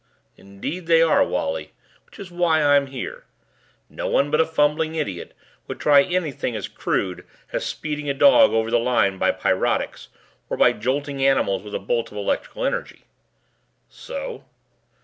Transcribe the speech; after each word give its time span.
"Indeed 0.35 0.87
they 0.87 1.03
are, 1.03 1.23
Wally. 1.23 1.73
Which 2.07 2.17
is 2.17 2.31
why 2.31 2.63
I'm 2.63 2.87
here. 2.87 3.25
No 3.87 4.07
one 4.07 4.31
but 4.31 4.41
a 4.41 4.47
fumbling 4.47 4.95
idiot 4.95 5.35
would 5.67 5.79
try 5.79 6.01
anything 6.01 6.55
as 6.55 6.67
crude 6.67 7.23
as 7.53 7.67
speeding 7.67 8.09
a 8.09 8.15
dog 8.15 8.51
over 8.51 8.71
the 8.71 8.79
line 8.79 9.19
by 9.19 9.29
pyrotics 9.31 10.07
or 10.49 10.57
by 10.57 10.73
jolting 10.73 11.17
the 11.17 11.27
animals 11.27 11.61
with 11.61 11.75
a 11.75 11.77
bolt 11.77 12.11
of 12.11 12.17
electrical 12.17 12.65
energy." 12.65 13.03
"So 13.89 14.43